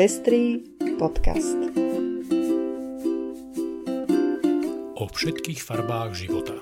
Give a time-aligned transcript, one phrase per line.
[0.00, 0.64] Pestrý
[0.96, 1.60] podcast.
[4.96, 6.56] O všetkých farbách života.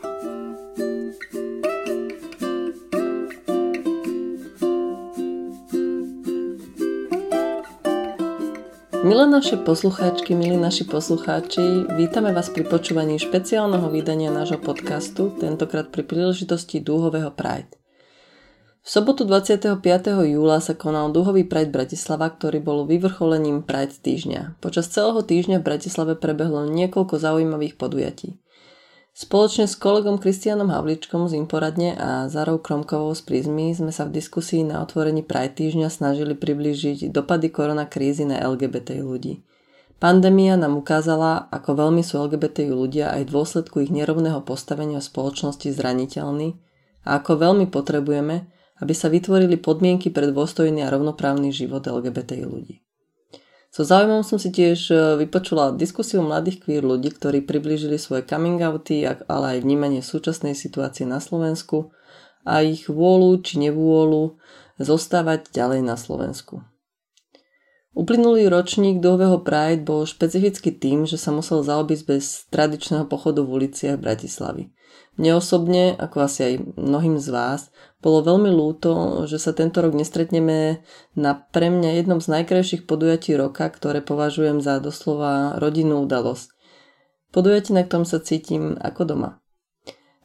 [9.06, 15.94] Milé naše poslucháčky, milí naši poslucháči, vítame vás pri počúvaní špeciálneho vydania nášho podcastu, tentokrát
[15.94, 17.77] pri príležitosti Dúhového Pride.
[18.88, 19.84] V sobotu 25.
[20.32, 24.64] júla sa konal dúhový Pride Bratislava, ktorý bol vyvrcholením Pride týždňa.
[24.64, 28.40] Počas celého týždňa v Bratislave prebehlo niekoľko zaujímavých podujatí.
[29.12, 34.16] Spoločne s kolegom Kristianom Havličkom z Imporadne a Zarou Kromkovou z Prizmy sme sa v
[34.16, 39.44] diskusii na otvorení Pride týždňa snažili priblížiť dopady koronakrízy na LGBT ľudí.
[40.00, 45.08] Pandémia nám ukázala, ako veľmi sú LGBT ľudia aj v dôsledku ich nerovného postavenia v
[45.12, 46.56] spoločnosti zraniteľní
[47.04, 52.82] a ako veľmi potrebujeme, aby sa vytvorili podmienky pre dôstojný a rovnoprávny život LGBTI ľudí.
[53.68, 58.58] So záujmom som si tiež e, vypočula diskusiu mladých queer ľudí, ktorí priblížili svoje coming
[58.64, 61.92] outy, ale aj vnímanie súčasnej situácie na Slovensku
[62.48, 64.40] a ich vôľu či nevôľu
[64.80, 66.64] zostávať ďalej na Slovensku.
[67.98, 73.52] Uplynulý ročník dlhového Pride bol špecificky tým, že sa musel zaobísť bez tradičného pochodu v
[73.58, 74.70] uliciach Bratislavy.
[75.18, 77.60] Mne osobne, ako asi aj mnohým z vás,
[77.98, 80.86] bolo veľmi ľúto, že sa tento rok nestretneme
[81.18, 86.54] na pre mňa jednom z najkrajších podujatí roka, ktoré považujem za doslova rodinnú udalosť.
[87.34, 89.30] Podujatí, na ktorom sa cítim ako doma.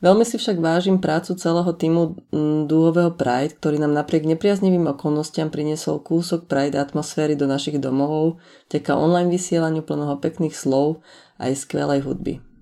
[0.04, 2.28] Veľmi si však vážim prácu celého týmu
[2.68, 8.36] dúhového Pride, ktorý nám napriek nepriaznivým okolnostiam priniesol kúsok Pride atmosféry do našich domovov,
[8.68, 11.00] teka online vysielaniu plného pekných slov
[11.40, 12.53] aj skvelej hudby.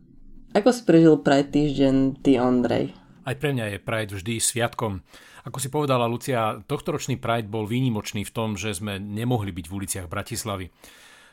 [0.52, 2.92] Ako si prežil Pride týždeň ty, Ondrej?
[3.24, 5.00] Aj pre mňa je Pride vždy sviatkom.
[5.48, 9.76] Ako si povedala Lucia, tohtoročný Pride bol výnimočný v tom, že sme nemohli byť v
[9.80, 10.68] uliciach Bratislavy.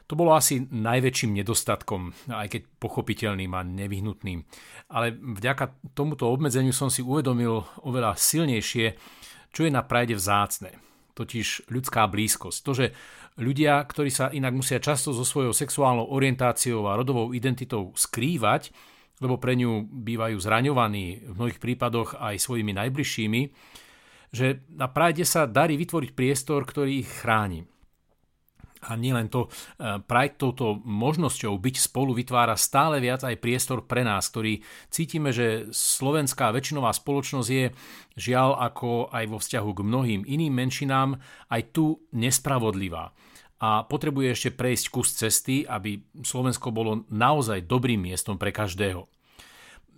[0.07, 4.39] To bolo asi najväčším nedostatkom, aj keď pochopiteľným a nevyhnutným.
[4.95, 8.95] Ale vďaka tomuto obmedzeniu som si uvedomil oveľa silnejšie,
[9.51, 10.79] čo je na Pride vzácne.
[11.19, 12.59] Totiž ľudská blízkosť.
[12.63, 12.87] To, že
[13.35, 18.71] ľudia, ktorí sa inak musia často so svojou sexuálnou orientáciou a rodovou identitou skrývať,
[19.19, 23.43] lebo pre ňu bývajú zraňovaní v mnohých prípadoch aj svojimi najbližšími,
[24.31, 27.65] že na Pride sa darí vytvoriť priestor, ktorý ich chráni.
[28.87, 34.07] A nielen to, e, Pride touto možnosťou byť spolu vytvára stále viac aj priestor pre
[34.07, 37.75] nás, ktorý cítime, že slovenská väčšinová spoločnosť je
[38.15, 41.19] žiaľ ako aj vo vzťahu k mnohým iným menšinám
[41.51, 43.11] aj tu nespravodlivá
[43.59, 49.11] a potrebuje ešte prejsť kus cesty, aby Slovensko bolo naozaj dobrým miestom pre každého.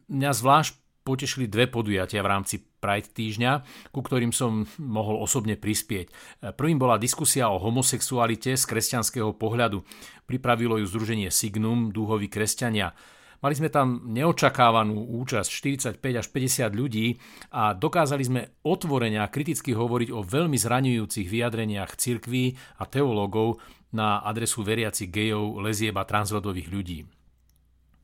[0.08, 3.52] Mňa zvlášť potešili dve podujatia v rámci Pride týždňa,
[3.92, 6.08] ku ktorým som mohol osobne prispieť.
[6.56, 9.84] Prvým bola diskusia o homosexualite z kresťanského pohľadu.
[10.24, 12.96] Pripravilo ju Združenie Signum, dúhoví kresťania.
[13.40, 15.48] Mali sme tam neočakávanú účasť
[15.96, 17.16] 45 až 50 ľudí
[17.56, 23.56] a dokázali sme otvorene a kriticky hovoriť o veľmi zraňujúcich vyjadreniach cirkví a teológov
[23.96, 26.98] na adresu veriacich gejov, lezieb a transrodových ľudí.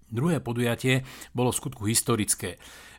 [0.06, 1.04] Druhé podujatie
[1.36, 2.56] bolo v skutku historické.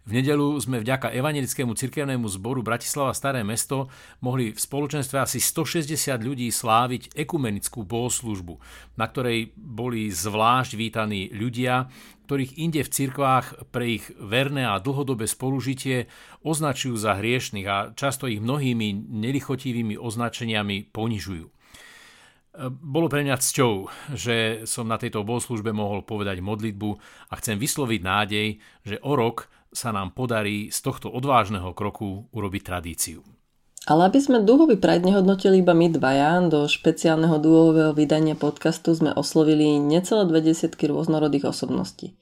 [0.08, 3.92] V nedelu sme vďaka evangelickému cirkevnému zboru Bratislava Staré mesto
[4.24, 8.56] mohli v spoločenstve asi 160 ľudí sláviť ekumenickú bohoslužbu,
[8.96, 11.92] na ktorej boli zvlášť vítaní ľudia,
[12.28, 16.12] ktorých inde v cirkvách pre ich verné a dlhodobé spolužitie
[16.44, 21.48] označujú za hriešných a často ich mnohými nelichotivými označeniami ponižujú.
[22.68, 23.74] Bolo pre mňa cťou,
[24.18, 26.90] že som na tejto bohoslužbe mohol povedať modlitbu
[27.32, 28.48] a chcem vysloviť nádej,
[28.84, 33.37] že o rok sa nám podarí z tohto odvážneho kroku urobiť tradíciu.
[33.88, 39.16] Ale aby sme dúhový Pride nehodnotili iba my dvaja, do špeciálneho dúhového vydania podcastu sme
[39.16, 42.20] oslovili necelé dve desiatky rôznorodých osobností.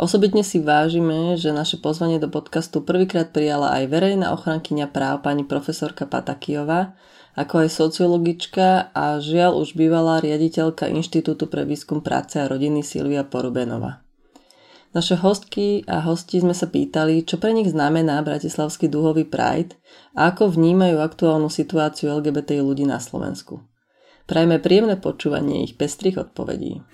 [0.00, 5.44] Osobitne si vážime, že naše pozvanie do podcastu prvýkrát prijala aj verejná ochrankyňa práv pani
[5.44, 6.96] profesorka Patakijová,
[7.36, 13.28] ako aj sociologička a žiaľ už bývalá riaditeľka Inštitútu pre výskum práce a rodiny Silvia
[13.28, 14.03] Porubenová.
[14.94, 19.74] Naše hostky a hosti sme sa pýtali, čo pre nich znamená Bratislavský dúhový Pride
[20.14, 23.58] a ako vnímajú aktuálnu situáciu LGBT ľudí na Slovensku.
[24.30, 26.86] Prajme príjemné počúvanie ich pestrých odpovedí.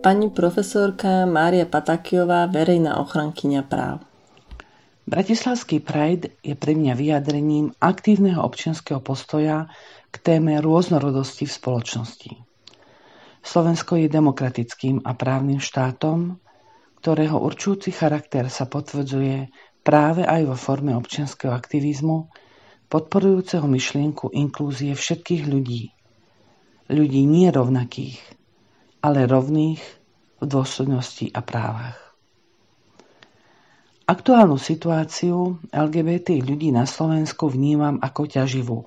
[0.00, 4.00] Pani profesorka Mária Patakiová, verejná ochrankyňa práv.
[5.04, 9.68] Bratislavský Pride je pre mňa vyjadrením aktívneho občianského postoja
[10.08, 12.51] k téme rôznorodosti v spoločnosti.
[13.42, 16.38] Slovensko je demokratickým a právnym štátom,
[17.02, 19.50] ktorého určujúci charakter sa potvrdzuje
[19.82, 22.30] práve aj vo forme občianského aktivizmu,
[22.86, 25.90] podporujúceho myšlienku inklúzie všetkých ľudí.
[26.86, 28.22] Ľudí nie rovnakých,
[29.02, 29.82] ale rovných
[30.38, 31.98] v dôslednosti a právach.
[34.06, 38.86] Aktuálnu situáciu LGBT ľudí na Slovensku vnímam ako ťaživú,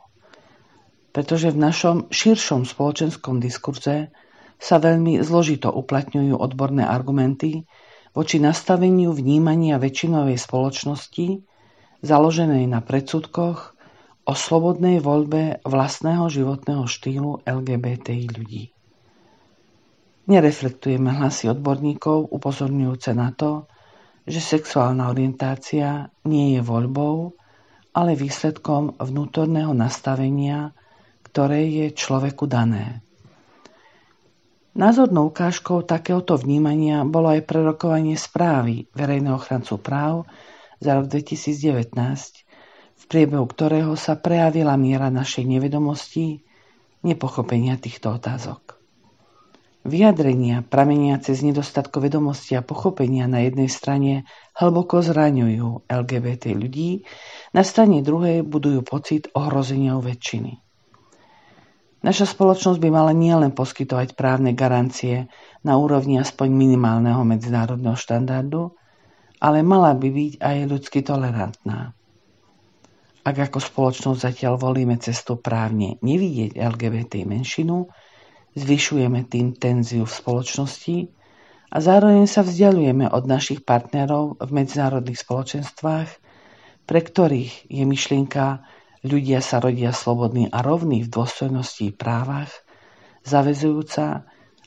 [1.12, 4.16] pretože v našom širšom spoločenskom diskurze
[4.60, 7.68] sa veľmi zložito uplatňujú odborné argumenty
[8.16, 11.28] voči nastaveniu vnímania väčšinovej spoločnosti
[12.00, 13.76] založenej na predsudkoch
[14.26, 18.64] o slobodnej voľbe vlastného životného štýlu LGBTI ľudí.
[20.26, 23.70] Nereflektujeme hlasy odborníkov upozorňujúce na to,
[24.26, 27.38] že sexuálna orientácia nie je voľbou,
[27.94, 30.74] ale výsledkom vnútorného nastavenia,
[31.30, 33.05] ktoré je človeku dané.
[34.76, 40.28] Názornou ukážkou takéhoto vnímania bolo aj prerokovanie správy verejného ochrancu práv
[40.84, 41.96] za rok 2019,
[43.00, 46.44] v priebehu ktorého sa prejavila miera našej nevedomosti,
[47.08, 48.76] nepochopenia týchto otázok.
[49.88, 54.28] Vyjadrenia prameniace z nedostatku vedomosti a pochopenia na jednej strane
[54.60, 57.08] hlboko zraňujú LGBT ľudí,
[57.56, 60.65] na strane druhej budujú pocit ohrozenia väčšiny.
[62.06, 65.26] Naša spoločnosť by mala nielen poskytovať právne garancie
[65.66, 68.78] na úrovni aspoň minimálneho medzinárodného štandardu,
[69.42, 71.98] ale mala by byť aj ľudsky tolerantná.
[73.26, 77.90] Ak ako spoločnosť zatiaľ volíme cestu právne nevidieť LGBT menšinu,
[78.56, 81.12] Zvyšujeme tým tenziu v spoločnosti
[81.68, 86.10] a zároveň sa vzdialujeme od našich partnerov v medzinárodných spoločenstvách,
[86.88, 88.64] pre ktorých je myšlienka
[89.06, 92.52] ľudia sa rodia slobodní a rovní v dôstojnosti a právach,
[93.22, 94.26] zavezujúca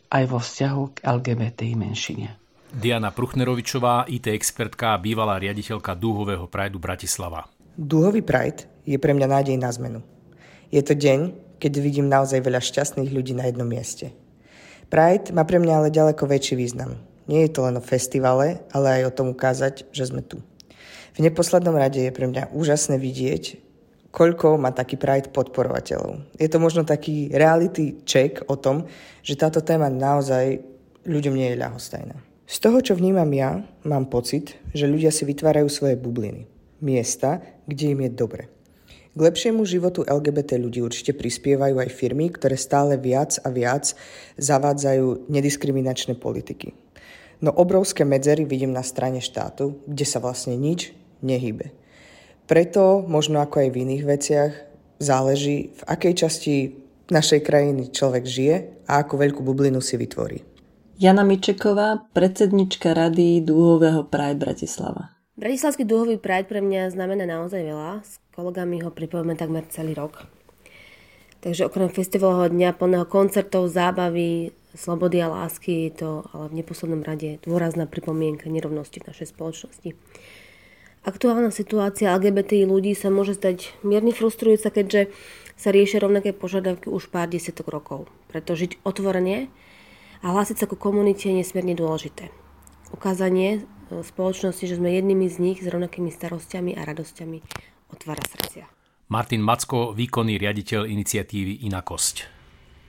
[0.09, 2.29] aj vo vzťahu k LGBTI menšine.
[2.69, 7.49] Diana Pruchnerovičová, IT expertka a bývalá riaditeľka Dúhového Prideu Bratislava.
[7.75, 10.01] Dúhový Pride je pre mňa nádej na zmenu.
[10.69, 14.13] Je to deň, keď vidím naozaj veľa šťastných ľudí na jednom mieste.
[14.93, 17.01] Pride má pre mňa ale ďaleko väčší význam.
[17.29, 20.41] Nie je to len o festivale, ale aj o tom ukázať, že sme tu.
[21.17, 23.68] V neposlednom rade je pre mňa úžasné vidieť,
[24.19, 26.35] koľko má taký Pride podporovateľov.
[26.35, 28.91] Je to možno taký reality check o tom,
[29.23, 30.59] že táto téma naozaj
[31.07, 32.19] ľuďom nie je ľahostajná.
[32.49, 36.51] Z toho, čo vnímam ja, mám pocit, že ľudia si vytvárajú svoje bubliny.
[36.83, 37.39] Miesta,
[37.71, 38.43] kde im je dobre.
[39.15, 43.95] K lepšiemu životu LGBT ľudí určite prispievajú aj firmy, ktoré stále viac a viac
[44.39, 46.75] zavádzajú nediskriminačné politiky.
[47.39, 50.91] No obrovské medzery vidím na strane štátu, kde sa vlastne nič
[51.23, 51.71] nehybe.
[52.49, 54.53] Preto, možno ako aj v iných veciach,
[54.97, 56.55] záleží, v akej časti
[57.13, 58.57] našej krajiny človek žije
[58.89, 60.41] a ako veľkú bublinu si vytvorí.
[60.97, 65.15] Jana Mičeková, predsednička Rady Dúhového Pride Bratislava.
[65.39, 68.03] Bratislavský dúhový Pride pre mňa znamená naozaj veľa
[68.39, 70.23] kolegami ho pripojíme takmer celý rok.
[71.43, 77.03] Takže okrem festivalového dňa plného koncertov, zábavy, slobody a lásky je to ale v neposlednom
[77.03, 79.91] rade dôrazná pripomienka nerovnosti v našej spoločnosti.
[81.09, 85.09] Aktuálna situácia LGBT ľudí sa môže stať mierne frustrujúca, keďže
[85.57, 88.13] sa riešia rovnaké požiadavky už pár desiatok rokov.
[88.29, 89.49] Preto žiť otvorene
[90.21, 92.29] a hlásiť sa ku komunite je nesmierne dôležité.
[92.93, 97.39] Ukázanie spoločnosti, že sme jednými z nich s rovnakými starostiami a radosťami
[97.89, 98.69] otvára srdcia.
[99.09, 102.37] Martin Macko, výkonný riaditeľ iniciatívy Inakosť.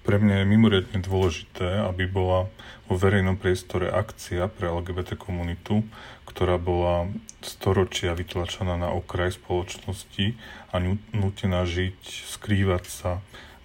[0.04, 2.52] Pre mňa je mimoriadne dôležité, aby bola
[2.90, 5.86] vo verejnom priestore akcia pre LGBT komunitu,
[6.30, 7.10] ktorá bola
[7.42, 10.38] storočia vytlačená na okraj spoločnosti
[10.70, 10.78] a
[11.18, 11.98] nutená žiť,
[12.30, 13.12] skrývať sa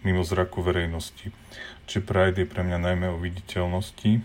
[0.00, 1.28] mimo zraku verejnosti.
[1.84, 4.24] Čiže Pride je pre mňa najmä o viditeľnosti.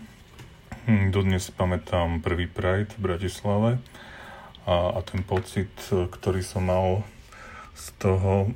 [0.88, 3.70] Hm, dodnes pamätám prvý Pride v Bratislave,
[4.68, 7.02] a, a ten pocit, ktorý som mal
[7.72, 8.52] z toho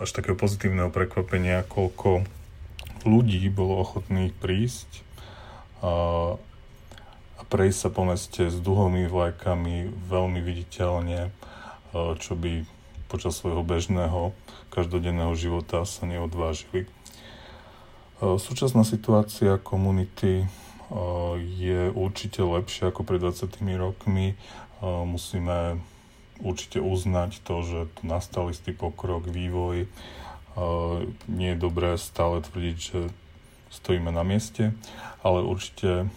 [0.00, 2.22] až takého pozitívneho prekvapenia, koľko
[3.02, 5.02] ľudí bolo ochotných prísť
[7.52, 11.28] prejsť sa po meste s duhovými vlajkami veľmi viditeľne,
[11.92, 12.64] čo by
[13.12, 14.32] počas svojho bežného
[14.72, 16.88] každodenného života sa neodvážili.
[18.24, 20.48] Súčasná situácia komunity
[21.60, 24.32] je určite lepšia ako pred 20 rokmi
[24.80, 25.76] musíme
[26.40, 29.92] určite uznať to, že tu nastal istý pokrok, vývoj.
[31.28, 33.12] Nie je dobré stále tvrdiť, že
[33.68, 34.72] stojíme na mieste,
[35.20, 36.08] ale určite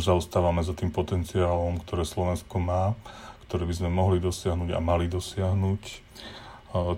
[0.00, 2.96] zaostávame za tým potenciálom, ktoré Slovensko má,
[3.46, 5.82] ktoré by sme mohli dosiahnuť a mali dosiahnuť.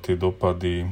[0.03, 0.87] Tie dopady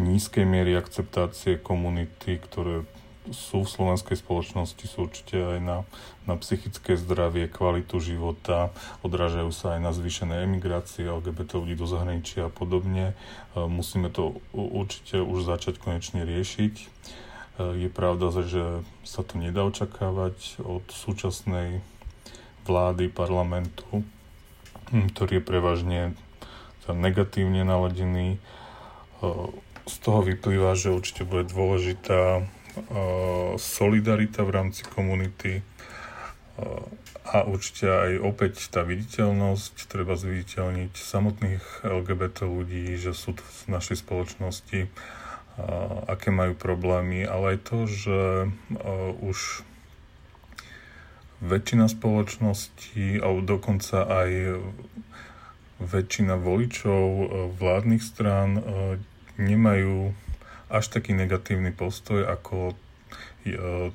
[0.00, 2.88] nízkej miery akceptácie komunity, ktoré
[3.30, 5.78] sú v slovenskej spoločnosti, sú určite aj na,
[6.24, 8.72] na psychické zdravie, kvalitu života,
[9.04, 13.12] odrážajú sa aj na zvýšené emigrácie LGBT ľudí do zahraničia a podobne.
[13.54, 16.74] Musíme to určite už začať konečne riešiť.
[17.60, 21.84] Je pravda, že sa to nedá očakávať od súčasnej
[22.64, 24.00] vlády, parlamentu,
[24.88, 26.00] ktorý je prevažne
[26.88, 28.40] negatívne naladený.
[29.84, 32.48] Z toho vyplýva, že určite bude dôležitá
[33.60, 35.60] solidarita v rámci komunity
[37.28, 44.02] a určite aj opäť tá viditeľnosť, treba zviditeľniť samotných LGBT ľudí, že sú v našej
[44.02, 44.88] spoločnosti,
[46.08, 48.20] aké majú problémy, ale aj to, že
[49.20, 49.64] už
[51.40, 54.60] väčšina spoločnosti, alebo dokonca aj
[55.80, 57.04] väčšina voličov
[57.56, 58.60] vládnych strán
[59.40, 60.12] nemajú
[60.68, 62.76] až taký negatívny postoj, ako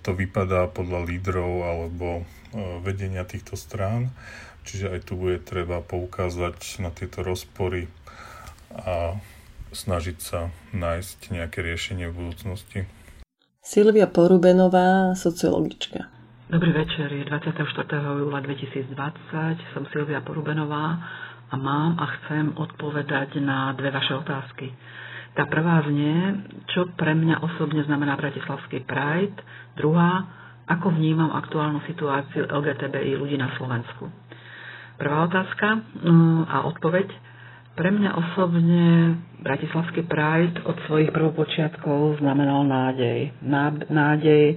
[0.02, 2.26] to vypadá podľa lídrov alebo
[2.82, 4.10] vedenia týchto strán.
[4.66, 7.86] Čiže aj tu bude treba poukázať na tieto rozpory
[8.74, 9.14] a
[9.76, 12.80] snažiť sa nájsť nejaké riešenie v budúcnosti.
[13.60, 16.08] Silvia Porubenová, sociologička.
[16.46, 17.58] Dobrý večer, je 24.
[18.22, 18.94] júla 2020,
[19.74, 21.02] som Silvia Porubenová
[21.50, 24.70] a mám a chcem odpovedať na dve vaše otázky.
[25.36, 29.36] Tá prvá znie, čo pre mňa osobne znamená Bratislavský Pride.
[29.76, 30.24] Druhá,
[30.70, 34.08] ako vnímam aktuálnu situáciu LGTBI ľudí na Slovensku.
[34.96, 37.10] Prvá otázka no, a odpoveď.
[37.76, 38.84] Pre mňa osobne
[39.44, 43.36] Bratislavský Pride od svojich prvopočiatkov znamenal nádej.
[43.92, 44.56] Nádej,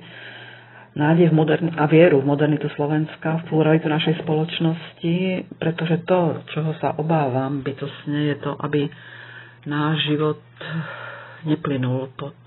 [0.94, 5.14] nádej v moderni- a vieru v modernitu Slovenska, v pluralitu našej spoločnosti,
[5.58, 8.86] pretože to, čoho sa obávam bytosne, je to, aby
[9.66, 10.38] náš život
[11.42, 12.38] neplynul pod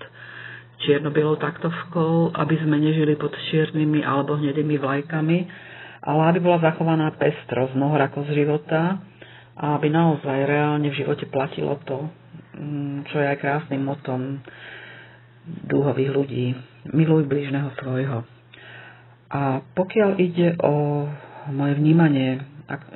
[0.88, 5.38] čierno-bielou taktovkou, aby sme nežili pod čiernymi alebo hnedými vlajkami,
[6.00, 7.76] ale aby bola zachovaná pestrosť,
[8.24, 9.11] z života
[9.56, 12.08] a aby naozaj reálne v živote platilo to,
[12.56, 14.40] mm, čo je aj krásnym motom
[15.68, 16.46] dúhových ľudí.
[16.90, 18.24] Miluj blížneho svojho.
[19.32, 21.06] A pokiaľ ide o
[21.50, 22.42] moje vnímanie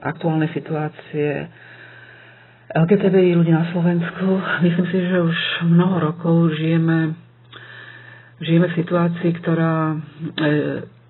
[0.00, 1.48] aktuálnej situácie
[2.66, 4.26] LGTBI ľudí na Slovensku,
[4.66, 5.38] myslím si, že už
[5.70, 7.14] mnoho rokov žijeme,
[8.40, 9.96] žijeme v situácii, ktorá e,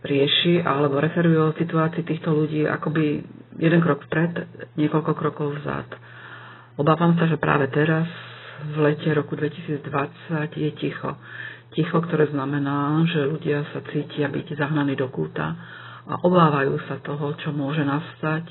[0.07, 3.21] rieši alebo referuje o situácii týchto ľudí akoby
[3.57, 4.33] jeden krok vpred,
[4.75, 5.89] niekoľko krokov vzad.
[6.77, 8.05] Obávam sa, že práve teraz,
[8.67, 9.85] v lete roku 2020,
[10.55, 11.11] je ticho.
[11.71, 15.53] Ticho, ktoré znamená, že ľudia sa cítia byť zahnaní do kúta
[16.07, 18.45] a obávajú sa toho, čo môže nastať,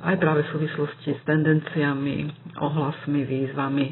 [0.00, 3.86] aj práve v súvislosti s tendenciami, ohlasmi, výzvami,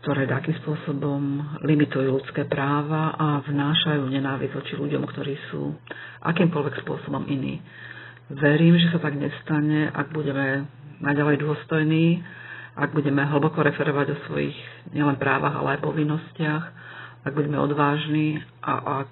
[0.00, 1.20] ktoré takým spôsobom
[1.60, 5.76] limitujú ľudské práva a vnášajú nenávisť voči ľuďom, ktorí sú
[6.24, 7.60] akýmkoľvek spôsobom iní.
[8.32, 10.64] Verím, že sa tak nestane, ak budeme
[11.04, 12.24] naďalej dôstojní,
[12.80, 14.56] ak budeme hlboko referovať o svojich
[14.96, 16.64] nielen právach, ale aj povinnostiach,
[17.28, 19.10] ak budeme odvážni a ak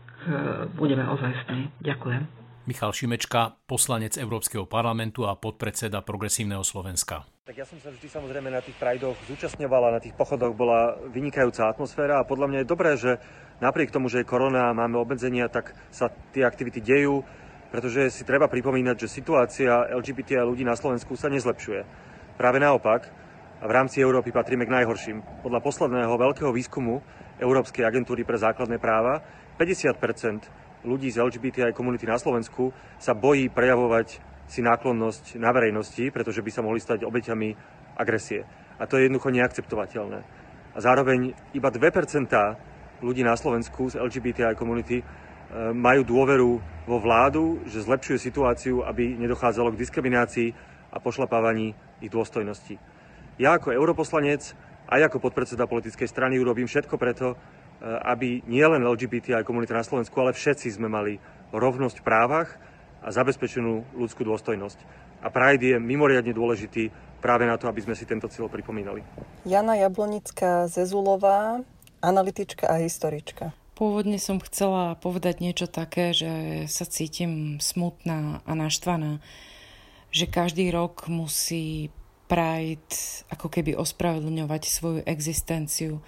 [0.79, 1.69] budeme ozajstní.
[1.85, 2.23] Ďakujem.
[2.69, 7.25] Michal Šimečka, poslanec Európskeho parlamentu a podpredseda Progresívneho Slovenska.
[7.49, 11.73] Tak ja som sa vždy samozrejme na tých prajdoch zúčastňovala, na tých pochodoch bola vynikajúca
[11.73, 13.17] atmosféra a podľa mňa je dobré, že
[13.65, 17.25] napriek tomu, že je korona a máme obmedzenia, tak sa tie aktivity dejú,
[17.73, 21.89] pretože si treba pripomínať, že situácia LGBT a ľudí na Slovensku sa nezlepšuje.
[22.37, 23.09] Práve naopak,
[23.65, 25.41] v rámci Európy patríme k najhorším.
[25.41, 27.01] Podľa posledného veľkého výskumu
[27.41, 29.25] Európskej agentúry pre základné práva
[29.57, 36.43] 50% ľudí z LGBTI komunity na Slovensku sa bojí prejavovať si náklonnosť na verejnosti, pretože
[36.43, 37.49] by sa mohli stať obeťami
[38.01, 38.49] agresie.
[38.81, 40.21] A to je jednoducho neakceptovateľné.
[40.75, 42.33] A zároveň iba 2%
[43.05, 45.05] ľudí na Slovensku z LGBTI komunity e,
[45.77, 46.51] majú dôveru
[46.89, 50.49] vo vládu, že zlepšuje situáciu, aby nedochádzalo k diskriminácii
[50.91, 52.81] a pošlapávaní ich dôstojnosti.
[53.39, 54.57] Ja ako europoslanec
[54.89, 57.37] aj ako podpredseda politickej strany urobím všetko preto,
[57.79, 61.23] Eh, aby nielen LGBT aj komunita na Slovensku, ale všetci sme mali
[61.55, 62.59] rovnosť v právach
[63.03, 64.79] a zabezpečenú ľudskú dôstojnosť.
[65.23, 69.03] A Pride je mimoriadne dôležitý práve na to, aby sme si tento cieľ pripomínali.
[69.43, 71.63] Jana Jablonická Zezulová,
[71.99, 73.51] analytička a historička.
[73.79, 79.23] Pôvodne som chcela povedať niečo také, že sa cítim smutná a naštvaná,
[80.11, 81.95] že každý rok musí
[82.29, 86.05] Pride ako keby ospravedlňovať svoju existenciu,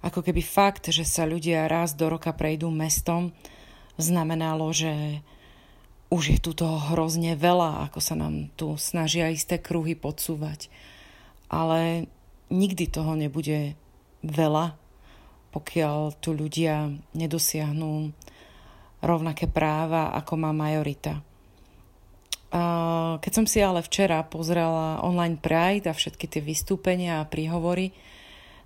[0.00, 3.36] ako keby fakt, že sa ľudia raz do roka prejdú mestom,
[4.00, 5.20] znamenalo, že
[6.10, 10.66] už je tu toho hrozne veľa, ako sa nám tu snažia isté kruhy podsúvať.
[11.46, 12.10] Ale
[12.50, 13.78] nikdy toho nebude
[14.26, 14.74] veľa,
[15.54, 18.10] pokiaľ tu ľudia nedosiahnu
[19.00, 21.22] rovnaké práva, ako má majorita.
[23.22, 27.94] Keď som si ale včera pozrela online Pride a všetky tie vystúpenia a príhovory,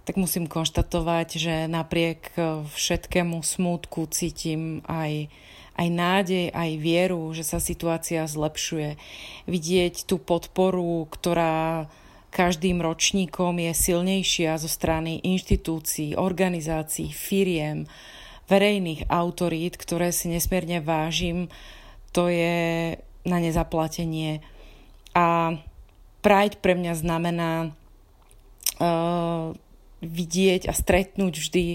[0.08, 2.32] tak musím konštatovať, že napriek
[2.72, 5.28] všetkému smútku cítim aj,
[5.74, 8.94] aj nádej, aj vieru, že sa situácia zlepšuje.
[9.50, 11.90] Vidieť tú podporu, ktorá
[12.34, 17.86] každým ročníkom je silnejšia zo strany inštitúcií, organizácií, firiem,
[18.50, 21.46] verejných autorít, ktoré si nesmierne vážim,
[22.10, 24.42] to je na nezaplatenie.
[25.14, 25.58] A
[26.24, 27.52] Pride pre mňa znamená
[28.80, 29.52] uh,
[30.00, 31.66] vidieť a stretnúť vždy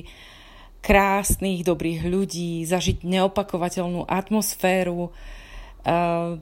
[0.79, 5.11] krásnych, dobrých ľudí, zažiť neopakovateľnú atmosféru.
[5.83, 6.39] Uh,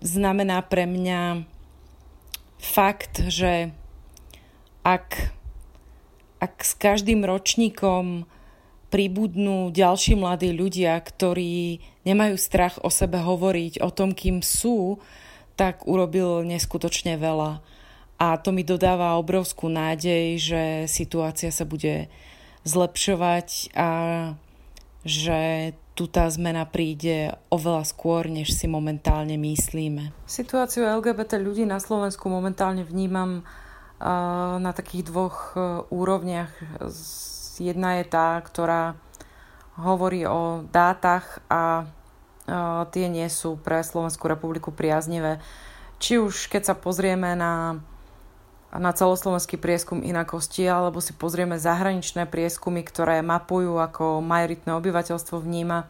[0.00, 1.46] znamená pre mňa
[2.62, 3.72] fakt, že
[4.82, 5.34] ak,
[6.42, 8.26] ak s každým ročníkom
[8.92, 15.00] pribudnú ďalší mladí ľudia, ktorí nemajú strach o sebe hovoriť o tom, kým sú,
[15.56, 17.64] tak urobil neskutočne veľa.
[18.20, 22.12] A to mi dodáva obrovskú nádej, že situácia sa bude
[22.62, 23.88] zlepšovať a
[25.02, 30.14] že tu tá zmena príde oveľa skôr, než si momentálne myslíme.
[30.24, 33.44] Situáciu LGBT ľudí na Slovensku momentálne vnímam
[34.58, 36.50] na takých dvoch e, úrovniach.
[37.62, 38.98] Jedna je tá, ktorá
[39.78, 41.86] hovorí o dátach a
[42.90, 45.38] tie nie sú pre Slovenskú republiku priaznivé.
[46.02, 47.78] Či už keď sa pozrieme na,
[48.72, 55.88] na celoslovenský prieskum inakosti, alebo si pozrieme zahraničné prieskumy, ktoré mapujú, ako majoritné obyvateľstvo vníma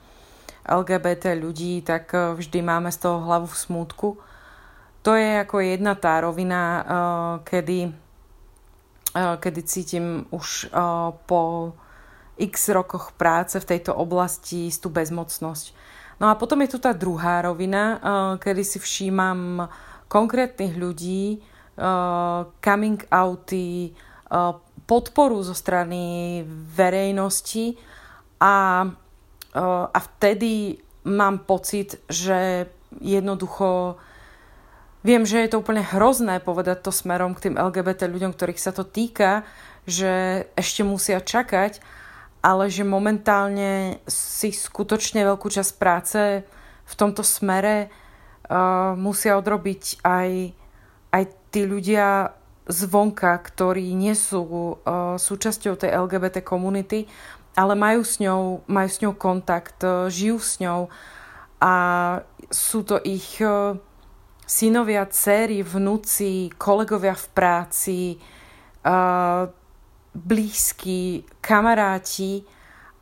[0.66, 4.08] LGBT ľudí, tak e, vždy máme z toho hlavu v smútku.
[5.02, 6.82] To je ako jedna tá rovina, e,
[7.46, 7.78] kedy
[9.12, 10.72] Eh, kedy cítim už
[11.28, 11.72] po
[12.40, 15.76] x rokoch práce v tejto oblasti tú bezmocnosť.
[16.16, 18.00] No a potom je tu tá druhá rovina,
[18.40, 19.68] kedy si všímam
[20.08, 21.44] konkrétnych ľudí,
[22.60, 23.96] coming outy,
[24.84, 26.44] podporu zo strany
[26.76, 27.80] verejnosti.
[28.42, 28.84] A,
[29.88, 30.76] a vtedy
[31.08, 32.68] mám pocit, že
[33.00, 33.96] jednoducho
[35.02, 38.70] Viem, že je to úplne hrozné povedať to smerom k tým LGBT ľuďom, ktorých sa
[38.70, 39.42] to týka,
[39.82, 41.82] že ešte musia čakať,
[42.38, 46.46] ale že momentálne si skutočne veľkú časť práce
[46.86, 50.30] v tomto smere uh, musia odrobiť aj,
[51.10, 52.32] aj tí ľudia
[52.66, 57.04] zvonka, ktorí nie sú uh, súčasťou tej LGBT komunity,
[57.52, 60.88] ale majú s ňou, majú s ňou kontakt, uh, žijú s ňou
[61.60, 61.74] a
[62.48, 63.76] sú to ich uh,
[64.48, 68.00] synovia, céry, vnúci, kolegovia v práci,
[68.86, 69.50] uh,
[70.16, 72.46] blízki, kamaráti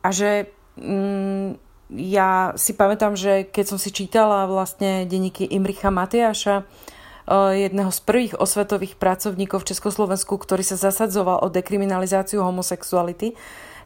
[0.03, 6.63] a že mm, ja si pamätám, že keď som si čítala vlastne denníky Imricha Matiáša,
[6.63, 13.37] uh, jedného z prvých osvetových pracovníkov v Československu, ktorý sa zasadzoval o dekriminalizáciu homosexuality,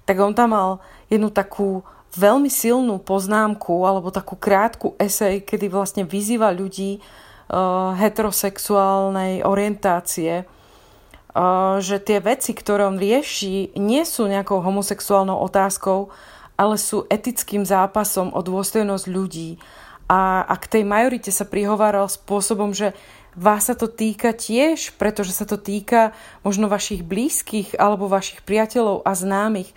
[0.06, 0.70] tak on tam mal
[1.10, 1.84] jednu takú
[2.16, 11.78] veľmi silnú poznámku alebo takú krátku esej, kedy vlastne vyzýva ľudí, uh, heterosexuálnej orientácie, uh,
[11.84, 16.10] že tie veci, ktoré on rieši, nie sú nejakou homosexuálnou otázkou,
[16.56, 19.60] ale sú etickým zápasom o dôstojnosť ľudí.
[20.08, 22.96] A, a k tej majorite sa prihováral spôsobom, že
[23.36, 29.04] vás sa to týka tiež, pretože sa to týka možno vašich blízkych alebo vašich priateľov
[29.04, 29.72] a známych.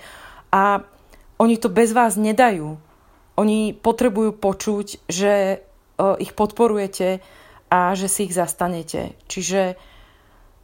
[0.54, 0.82] A
[1.38, 2.78] oni to bez vás nedajú.
[3.38, 5.62] Oni potrebujú počuť, že
[6.18, 7.22] ich podporujete,
[7.68, 9.14] a že si ich zastanete.
[9.28, 9.76] Čiže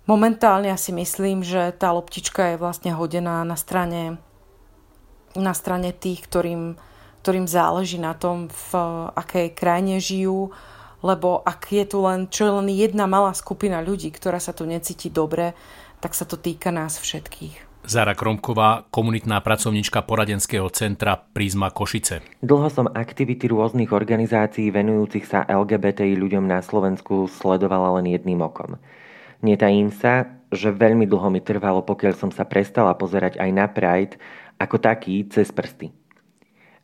[0.09, 4.16] momentálne ja si myslím, že tá loptička je vlastne hodená na strane,
[5.37, 6.80] na strane tých, ktorým,
[7.20, 8.70] ktorým záleží na tom, v
[9.12, 10.52] akej krajine žijú,
[11.05, 14.64] lebo ak je tu len, čo je len jedna malá skupina ľudí, ktorá sa tu
[14.64, 15.53] necíti dobre,
[16.01, 17.77] tak sa to týka nás všetkých.
[17.85, 22.25] Zara Kromková, komunitná pracovnička poradenského centra Prízma Košice.
[22.40, 28.81] Dlho som aktivity rôznych organizácií venujúcich sa LGBTI ľuďom na Slovensku sledovala len jedným okom.
[29.45, 34.17] Netajím sa, že veľmi dlho mi trvalo, pokiaľ som sa prestala pozerať aj na Pride
[34.57, 35.93] ako taký cez prsty.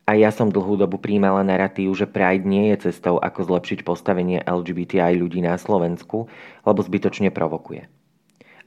[0.09, 4.41] A ja som dlhú dobu príjmala narratív, že Pride nie je cestou, ako zlepšiť postavenie
[4.43, 6.25] LGBTI ľudí na Slovensku,
[6.65, 7.85] lebo zbytočne provokuje.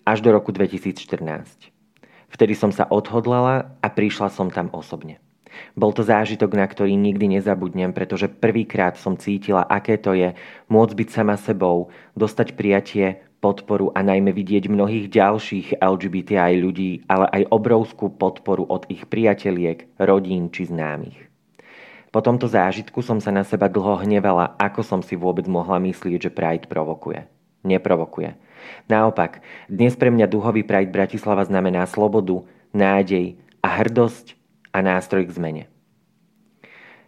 [0.07, 1.75] Až do roku 2014.
[2.31, 5.23] Vtedy som sa odhodlala a prišla som tam osobne.
[5.79, 10.35] Bol to zážitok, na ktorý nikdy nezabudnem, pretože prvýkrát som cítila, aké to je
[10.67, 17.29] môcť byť sama sebou, dostať prijatie, podporu a najmä vidieť mnohých ďalších LGBTI ľudí, ale
[17.29, 21.29] aj obrovskú podporu od ich priateliek, rodín či známych.
[22.09, 26.31] Po tomto zážitku som sa na seba dlho hnevala, ako som si vôbec mohla myslieť,
[26.31, 27.29] že Pride provokuje.
[27.69, 28.41] Neprovokuje.
[28.89, 34.41] Naopak, dnes pre mňa duhový Pride Bratislava znamená slobodu, nádej a hrdosť
[34.73, 35.65] a nástroj k zmene.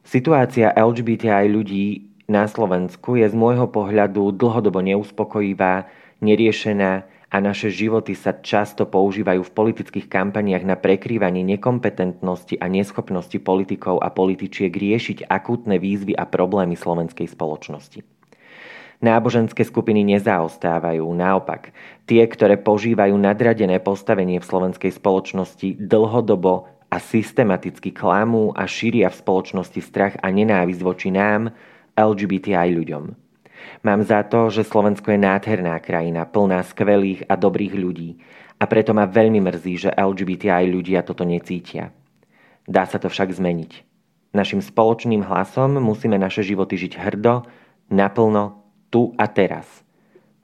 [0.04, 5.86] Situácia LGBTI ľudí na Slovensku je z môjho pohľadu dlhodobo neuspokojivá,
[6.20, 6.92] neriešená
[7.26, 13.98] a naše životy sa často používajú v politických kampaniách na prekrývanie nekompetentnosti a neschopnosti politikov
[14.00, 18.06] a političiek riešiť akútne výzvy a problémy slovenskej spoločnosti.
[18.96, 21.76] Náboženské skupiny nezaostávajú, naopak.
[22.08, 29.20] Tie, ktoré požívajú nadradené postavenie v slovenskej spoločnosti, dlhodobo a systematicky klamú a šíria v
[29.20, 31.52] spoločnosti strach a nenávisť voči nám,
[31.92, 33.25] LGBTI ľuďom.
[33.82, 38.10] Mám za to, že Slovensko je nádherná krajina, plná skvelých a dobrých ľudí
[38.56, 41.92] a preto ma veľmi mrzí, že LGBTI ľudia toto necítia.
[42.64, 43.72] Dá sa to však zmeniť.
[44.32, 47.46] Našim spoločným hlasom musíme naše životy žiť hrdo,
[47.92, 49.64] naplno, tu a teraz.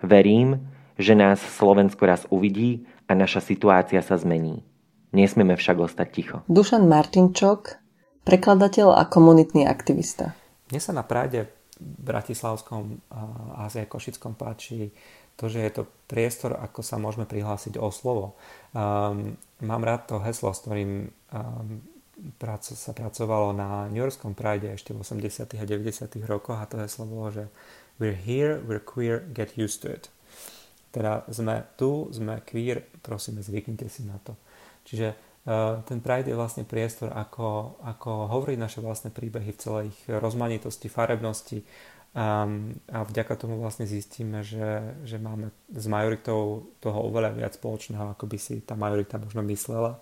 [0.01, 4.65] Verím, že nás Slovensko raz uvidí a naša situácia sa zmení.
[5.13, 6.37] Nesmieme však ostať ticho.
[6.49, 7.77] Dušan Martinčok,
[8.25, 10.33] prekladateľ a komunitný aktivista.
[10.73, 14.95] Mne sa na Prade Bratislavskom a aj Košickom páči
[15.37, 18.37] to, že je to priestor, ako sa môžeme prihlásiť o slovo.
[18.77, 21.81] Um, mám rád to heslo, s ktorým um,
[22.37, 25.57] prac, sa pracovalo na New Yorkskom Pride ešte v 80.
[25.57, 26.31] a 90.
[26.31, 27.45] rokoch a to heslo bolo, že
[28.01, 30.09] We're here, we're queer, get used to it.
[30.93, 34.37] Teda sme tu, sme queer, prosíme, zvyknite si na to.
[34.85, 35.32] Čiže
[35.87, 40.87] ten Pride je vlastne priestor, ako, ako hovoriť naše vlastné príbehy v celej ich rozmanitosti,
[40.87, 41.67] farebnosti
[42.15, 48.15] um, a vďaka tomu vlastne zistíme, že, že máme s majoritou toho oveľa viac spoločného,
[48.15, 49.99] ako by si tá majorita možno myslela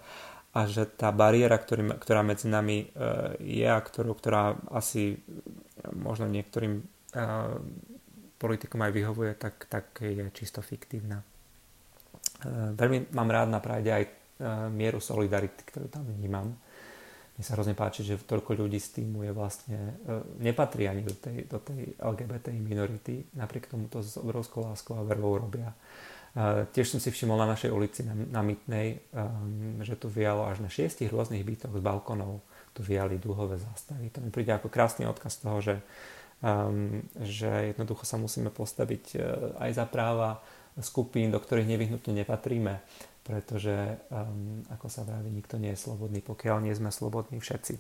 [0.53, 5.25] a že tá bariéra, ktorý, ktorá medzi nami uh, je a ktorú, ktorá asi
[5.97, 6.85] možno niektorým
[7.17, 7.57] uh,
[8.37, 11.25] politikom aj vyhovuje, tak, tak je čisto fiktívna.
[12.41, 14.05] Veľmi mám rád na Pride aj
[14.73, 16.57] mieru solidarity, ktorú tam vnímam.
[17.41, 21.17] Mne sa hrozne páči, že toľko ľudí z týmu je vlastne, eh, nepatrí ani do
[21.17, 25.73] tej, do tej LGBT minority, napriek tomu to s obrovskou láskou a vervou robia.
[26.31, 29.03] Uh, tiež som si všimol na našej ulici na, na Mytnej,
[29.83, 32.39] že tu vialo až na šiestich rôznych bytoch z balkonov
[32.71, 34.15] tu viali dlhové zástavy.
[34.15, 35.83] To mi príde ako krásny odkaz toho, že,
[36.39, 39.19] um, že jednoducho sa musíme postaviť
[39.59, 40.39] aj za práva
[40.79, 42.79] skupín, do ktorých nevyhnutne nepatríme
[43.21, 47.75] pretože, um, ako sa vraví, nikto nie je slobodný, pokiaľ nie sme slobodní všetci.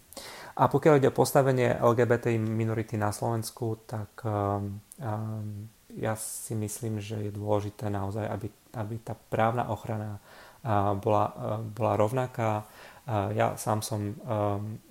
[0.60, 7.00] A pokiaľ ide o postavenie LGBT minority na Slovensku, tak um, um, ja si myslím,
[7.00, 12.68] že je dôležité naozaj, aby, aby tá právna ochrana uh, bola, uh, bola rovnaká.
[13.08, 14.14] Ja sám som um,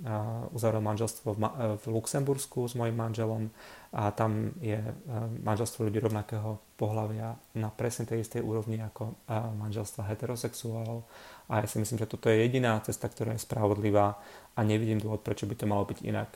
[0.03, 3.47] uh, uzavrel manželstvo v, ma- v Luxembursku s mojim manželom
[3.89, 4.93] a tam je e,
[5.41, 11.09] manželstvo ľudí rovnakého pohľavia na presne tej istej úrovni ako e, manželstva heterosexuálov
[11.49, 14.21] a ja si myslím, že toto je jediná cesta, ktorá je spravodlivá
[14.53, 16.29] a nevidím dôvod, prečo by to malo byť inak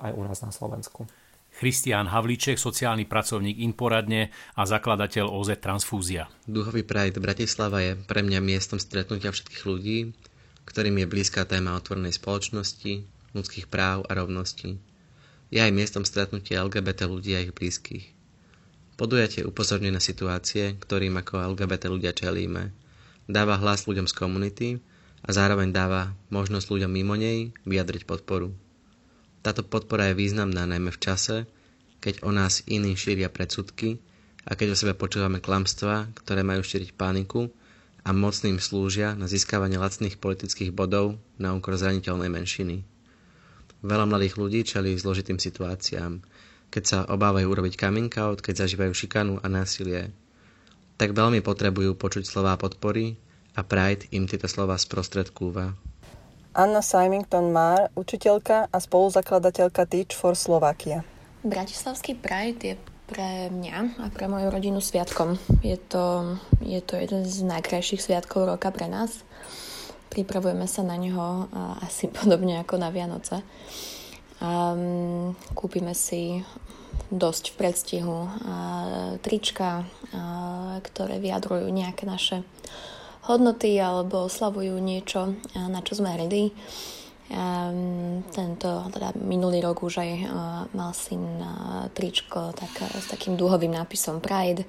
[0.00, 1.04] aj u nás na Slovensku.
[1.52, 6.24] Christian Havlíček, sociálny pracovník Inporadne a zakladateľ OZ Transfúzia.
[6.48, 9.98] Duhový Pride Bratislava je pre mňa miestom stretnutia všetkých ľudí,
[10.64, 14.78] ktorým je blízka téma otvorenej spoločnosti, ľudských práv a rovnosti
[15.52, 18.08] je aj miestom stretnutia LGBT ľudí a ich blízkych.
[18.96, 22.72] Podujatie upozorňuje na situácie, ktorým ako LGBT ľudia čelíme,
[23.28, 24.68] dáva hlas ľuďom z komunity
[25.20, 28.56] a zároveň dáva možnosť ľuďom mimo nej vyjadriť podporu.
[29.44, 31.36] Táto podpora je významná najmä v čase,
[32.00, 34.00] keď o nás iní šíria predsudky
[34.48, 37.52] a keď o sebe počúvame klamstvá, ktoré majú šíriť paniku
[38.02, 42.82] a mocným slúžia na získavanie lacných politických bodov na úkor zraniteľnej menšiny.
[43.82, 46.22] Veľa mladých ľudí čelí zložitým situáciám,
[46.70, 50.10] keď sa obávajú urobiť coming out, keď zažívajú šikanu a násilie.
[50.98, 53.18] Tak veľmi potrebujú počuť slová podpory
[53.58, 55.74] a Pride im tieto slova sprostredkúva.
[56.52, 61.00] Anna Symington Mar, učiteľka a spoluzakladateľka Teach for Slovakia.
[61.42, 62.74] Bratislavský Pride je
[63.12, 65.36] pre mňa a pre moju rodinu sviatkom.
[65.60, 69.20] Je to, je to jeden z najkrajších sviatkov roka pre nás.
[70.08, 71.44] Pripravujeme sa na neho
[71.84, 73.44] asi podobne ako na Vianoce.
[74.40, 76.40] Um, kúpime si
[77.12, 78.16] dosť v predstihu
[79.20, 79.84] trička,
[80.80, 82.40] ktoré vyjadrujú nejaké naše
[83.28, 86.56] hodnoty alebo oslavujú niečo, na čo sme hrdí.
[87.30, 90.26] Um, tento, teda minulý rok už aj uh,
[90.74, 94.66] mal syn uh, tričko tak, uh, s takým dúhovým nápisom Pride,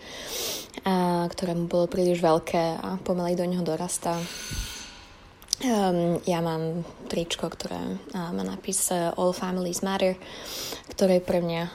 [0.85, 4.15] uh, ktoré mu bolo príliš veľké a pomaly do neho dorastá.
[5.65, 10.15] Um, ja mám tričko, ktoré uh, má nápis All Families Matter,
[10.93, 11.71] ktoré je pre mňa uh,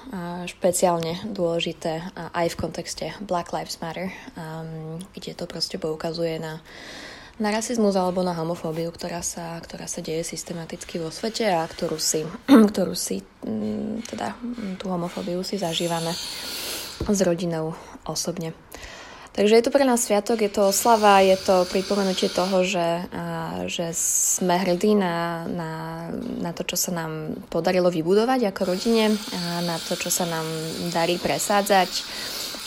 [0.46, 6.62] špeciálne dôležité uh, aj v kontexte Black Lives Matter, um, kde to proste poukazuje na
[6.62, 7.07] uh,
[7.38, 11.98] na rasizmus alebo na homofóbiu, ktorá sa, ktorá sa deje systematicky vo svete a ktorú
[11.98, 12.26] si,
[12.70, 16.10] ktorú si mm, teda mm, tú homofóbiu si zažívame
[17.06, 18.52] s rodinou osobne.
[19.38, 23.62] Takže je to pre nás sviatok, je to oslava, je to pripomenutie toho, že, a,
[23.70, 25.70] že sme hrdí na, na,
[26.42, 30.42] na to, čo sa nám podarilo vybudovať ako rodine, a na to, čo sa nám
[30.90, 31.90] darí presádzať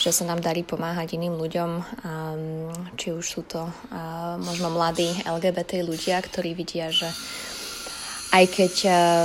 [0.02, 1.70] že sa nám darí pomáhať iným ľuďom,
[2.98, 3.70] či už sú to
[4.42, 7.06] možno mladí LGBT ľudia, ktorí vidia, že
[8.34, 8.74] aj keď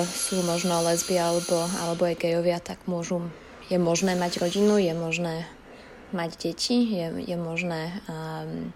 [0.06, 3.26] sú možno lesby alebo, alebo aj gejovia, tak môžu,
[3.74, 5.50] je možné mať rodinu, je možné
[6.14, 8.72] mať deti, je, je možné um,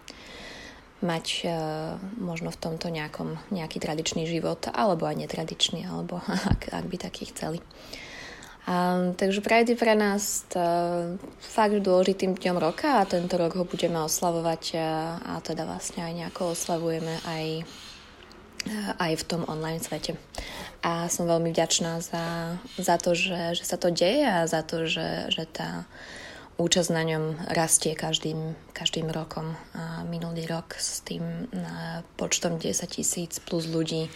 [1.02, 6.20] mať uh, možno v tomto nejakom, nejaký tradičný život, alebo aj netradičný, alebo
[6.54, 7.64] ak, ak by taký chceli.
[8.62, 10.62] Um, takže Pride je pre nás to,
[11.42, 16.14] fakt dôležitým dňom roka a tento rok ho budeme oslavovať a, a teda vlastne aj
[16.14, 17.46] nejako oslavujeme aj,
[19.02, 20.14] aj v tom online svete.
[20.86, 24.86] A som veľmi vďačná za, za to, že, že sa to deje a za to,
[24.86, 25.90] že, že tá
[26.62, 29.58] účasť na ňom rastie každým, každým rokom.
[29.74, 31.50] A minulý rok s tým
[32.14, 34.14] počtom 10 tisíc plus ľudí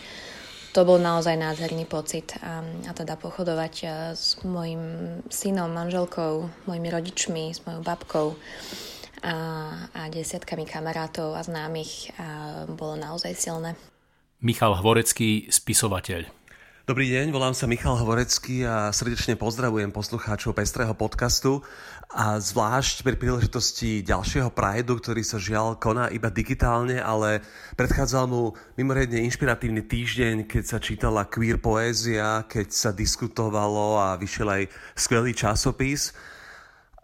[0.75, 4.83] to bol naozaj nádherný pocit a, a teda pochodovať a, s mojim
[5.31, 8.27] synom, manželkou, mojimi rodičmi, s mojou babkou
[9.23, 9.35] a,
[9.95, 12.27] a desiatkami kamarátov a známych a
[12.67, 13.79] bolo naozaj silné.
[14.43, 16.27] Michal Hvorecký, spisovateľ.
[16.85, 21.65] Dobrý deň, volám sa Michal Hvorecký a srdečne pozdravujem poslucháčov Pestrého podcastu
[22.15, 27.43] a zvlášť pri príležitosti ďalšieho Prideu, ktorý sa žiaľ koná iba digitálne, ale
[27.75, 34.47] predchádzal mu mimoriadne inšpiratívny týždeň, keď sa čítala queer poézia, keď sa diskutovalo a vyšiel
[34.47, 34.63] aj
[34.95, 36.15] skvelý časopis.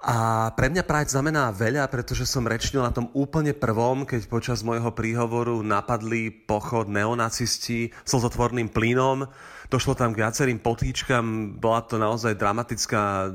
[0.02, 4.66] A pre mňa Pride znamená veľa, pretože som rečnil na tom úplne prvom, keď počas
[4.66, 9.30] môjho príhovoru napadli pochod neonacisti slzotvorným plynom
[9.72, 13.32] Došlo tam k viacerým potýčkam, bola to naozaj dramatická,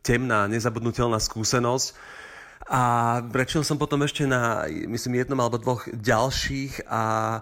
[0.00, 1.92] temná, nezabudnutelná skúsenosť.
[2.72, 7.36] A rečil som potom ešte na, myslím, jednom alebo dvoch ďalších a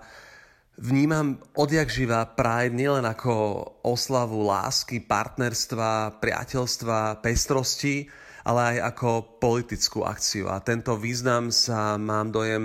[0.75, 8.11] vnímam odjak živá Pride nielen ako oslavu lásky, partnerstva, priateľstva, pestrosti,
[8.43, 10.51] ale aj ako politickú akciu.
[10.51, 12.65] A tento význam sa, mám dojem,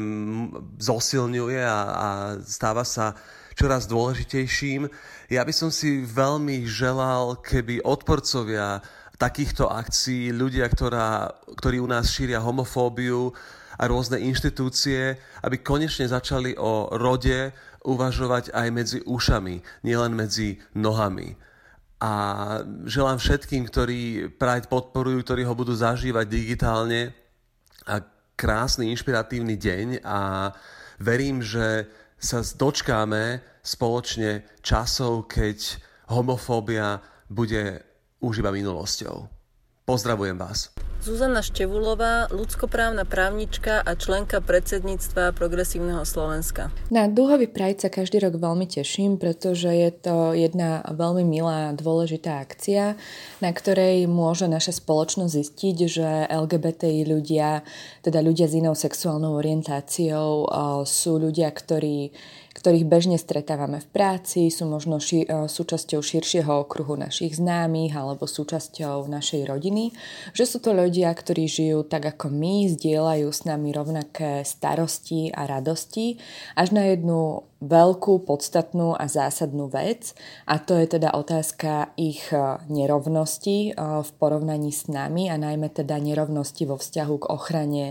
[0.82, 2.10] zosilňuje a, a
[2.42, 3.14] stáva sa
[3.58, 4.90] čoraz dôležitejším.
[5.34, 8.82] Ja by som si veľmi želal, keby odporcovia
[9.18, 13.34] takýchto akcií, ľudia, ktorá, ktorí u nás šíria homofóbiu
[13.82, 21.47] a rôzne inštitúcie, aby konečne začali o rode uvažovať aj medzi ušami, nielen medzi nohami.
[21.98, 22.14] A
[22.86, 27.10] želám všetkým, ktorí Pride podporujú, ktorí ho budú zažívať digitálne
[27.90, 28.06] a
[28.38, 30.54] krásny, inšpiratívny deň a
[31.02, 31.90] verím, že
[32.22, 35.82] sa dočkáme spoločne časov, keď
[36.14, 37.82] homofóbia bude
[38.22, 39.26] už iba minulosťou.
[39.86, 40.87] Pozdravujem vás.
[40.98, 46.74] Zuzana Števulová, ľudskoprávna právnička a členka predsedníctva Progresívneho Slovenska.
[46.90, 51.78] Na Dúhový Pride sa každý rok veľmi teším, pretože je to jedna veľmi milá a
[51.78, 52.98] dôležitá akcia,
[53.40, 57.62] na ktorej môže naša spoločnosť zistiť, že LGBTI ľudia,
[58.02, 60.50] teda ľudia s inou sexuálnou orientáciou,
[60.84, 62.10] sú ľudia, ktorí
[62.58, 68.26] ktorých bežne stretávame v práci, sú možno ši- e, súčasťou širšieho okruhu našich známych alebo
[68.26, 69.94] súčasťou našej rodiny,
[70.34, 75.46] že sú to ľudia, ktorí žijú tak ako my, zdieľajú s nami rovnaké starosti a
[75.46, 76.18] radosti,
[76.58, 80.14] až na jednu veľkú, podstatnú a zásadnú vec
[80.46, 85.74] a to je teda otázka ich e, nerovnosti e, v porovnaní s nami a najmä
[85.74, 87.86] teda nerovnosti vo vzťahu k ochrane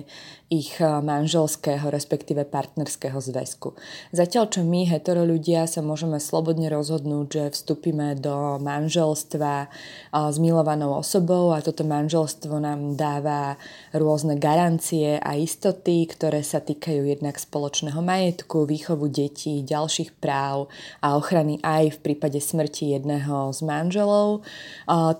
[0.47, 3.75] ich e, manželského, respektíve partnerského zväzku.
[4.15, 9.67] Zatiaľ, čo my, hetero ľudia, sa môžeme slobodne rozhodnúť, že vstúpime do manželstva
[10.15, 13.59] s milovanou osobou a toto manželstvo nám dáva
[13.91, 20.69] rôzne garancie a istoty, ktoré sa týkajú jednak spoločného majetku, výchovu detí, nejakých ďalších práv
[21.01, 24.45] a ochrany aj v prípade smrti jedného z manželov,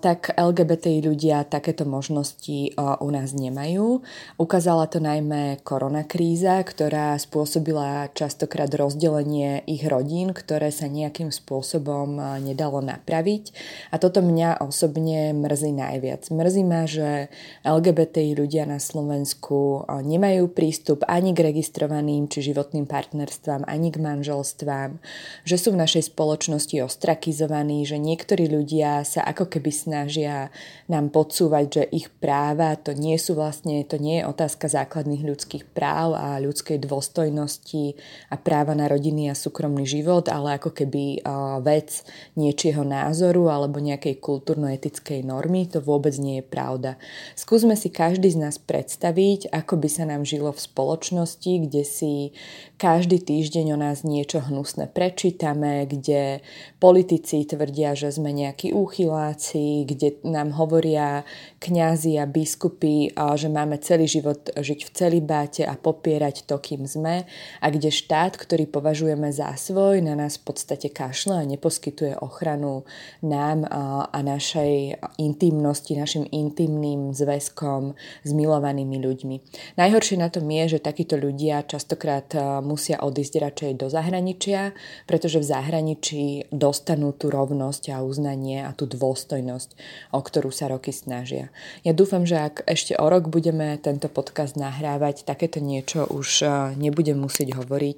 [0.01, 4.05] tak LGBTI ľudia takéto možnosti u nás nemajú.
[4.37, 12.83] Ukázala to najmä koronakríza, ktorá spôsobila častokrát rozdelenie ich rodín, ktoré sa nejakým spôsobom nedalo
[12.85, 13.53] napraviť.
[13.89, 16.29] A toto mňa osobne mrzí najviac.
[16.29, 17.33] Mrzí ma, že
[17.65, 23.97] LGBTI ľudia na Slovensku nemajú prístup ani k registrovaným či životným partnerstvám, ani k
[24.27, 24.99] manželstvám,
[25.47, 30.51] že sú v našej spoločnosti ostrakizovaní, že niektorí ľudia sa ako keby snažia
[30.91, 35.63] nám podsúvať, že ich práva to nie sú vlastne, to nie je otázka základných ľudských
[35.71, 37.95] práv a ľudskej dôstojnosti
[38.27, 41.23] a práva na rodiny a súkromný život, ale ako keby
[41.63, 42.03] vec
[42.35, 46.99] niečieho názoru alebo nejakej kultúrno-etickej normy, to vôbec nie je pravda.
[47.39, 52.35] Skúsme si každý z nás predstaviť, ako by sa nám žilo v spoločnosti, kde si
[52.77, 56.45] každý týždeň o nás niečo hnusné prečítame, kde
[56.77, 61.25] politici tvrdia, že sme nejakí úchyláci, kde nám hovoria
[61.57, 67.25] kňazi a biskupy, že máme celý život žiť v celibáte a popierať to, kým sme
[67.61, 72.85] a kde štát, ktorý považujeme za svoj, na nás v podstate kašle a neposkytuje ochranu
[73.25, 79.35] nám a našej intimnosti, našim intimným zväzkom s milovanými ľuďmi.
[79.81, 82.29] Najhoršie na tom je, že takíto ľudia častokrát
[82.61, 84.77] musia odísť radšej do zahraničia,
[85.09, 89.69] pretože v zahraničí dostanú tú rovnosť a uznanie a tú dôstojnosť,
[90.13, 91.46] o ktorú sa roky snažia.
[91.81, 96.47] Ja dúfam, že ak ešte o rok budeme tento podcast nahrávať, takéto niečo už e,
[96.79, 97.97] nebudem musieť hovoriť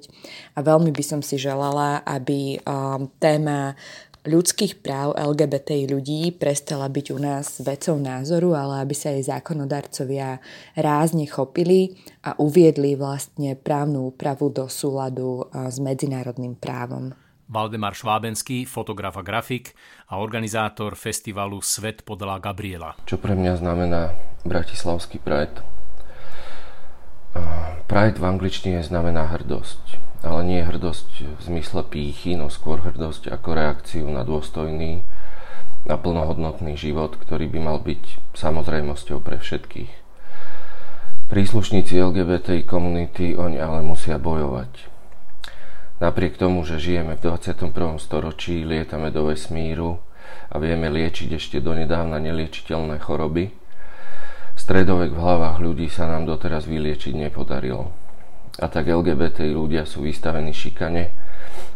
[0.54, 2.58] a veľmi by som si želala, aby e,
[3.18, 3.74] téma
[4.20, 10.36] ľudských práv LGBTI ľudí prestala byť u nás vecou názoru, ale aby sa jej zákonodarcovia
[10.76, 17.16] rázne chopili a uviedli vlastne právnu úpravu do súladu s medzinárodným právom.
[17.50, 19.74] Valdemar Švábenský, fotograf a grafik
[20.06, 22.94] a organizátor festivalu Svet podľa Gabriela.
[23.04, 24.14] Čo pre mňa znamená
[24.46, 25.66] Bratislavský Pride?
[27.90, 33.56] Pride v angličtine znamená hrdosť ale nie hrdosť v zmysle pýchy, no skôr hrdosť ako
[33.56, 35.00] reakciu na dôstojný
[35.88, 39.92] a plnohodnotný život, ktorý by mal byť samozrejmosťou pre všetkých.
[41.32, 44.99] Príslušníci LGBTI komunity oň ale musia bojovať.
[46.00, 48.00] Napriek tomu, že žijeme v 21.
[48.00, 50.00] storočí, lietame do vesmíru
[50.48, 53.52] a vieme liečiť ešte donedávna neliečiteľné choroby,
[54.56, 57.92] stredovek v hlavách ľudí sa nám doteraz vyliečiť nepodarilo
[58.60, 61.12] a tak LGBT ľudia sú vystavení šikane,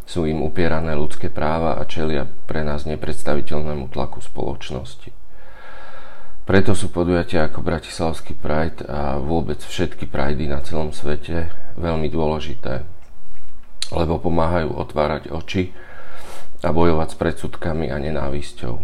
[0.04, 5.08] sú im upierané ľudské práva a čelia pre nás nepredstaviteľnému tlaku spoločnosti.
[6.44, 11.48] Preto sú podujatia ako Bratislavský Pride a vôbec všetky Pridey na celom svete
[11.80, 12.84] veľmi dôležité,
[13.92, 15.74] lebo pomáhajú otvárať oči
[16.64, 18.76] a bojovať s predsudkami a nenávisťou.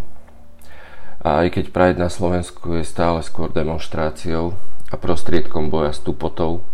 [1.21, 4.57] A aj keď Pride na Slovensku je stále skôr demonstráciou
[4.89, 6.65] a prostriedkom boja s tupotou,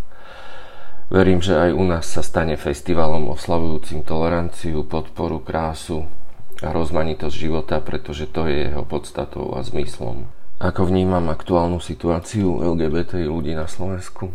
[1.06, 6.02] Verím, že aj u nás sa stane festivalom oslavujúcim toleranciu, podporu, krásu
[6.66, 10.26] a rozmanitosť života, pretože to je jeho podstatou a zmyslom.
[10.58, 14.34] Ako vnímam aktuálnu situáciu LGBT ľudí na Slovensku?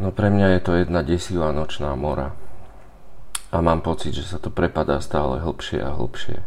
[0.00, 2.32] No pre mňa je to jedna desivá nočná mora.
[3.52, 6.40] A mám pocit, že sa to prepadá stále hlbšie a hlbšie.